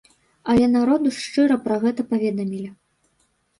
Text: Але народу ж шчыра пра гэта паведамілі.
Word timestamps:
Але 0.53 0.69
народу 0.75 1.11
ж 1.17 1.27
шчыра 1.27 1.59
пра 1.67 1.79
гэта 1.85 2.01
паведамілі. 2.15 2.67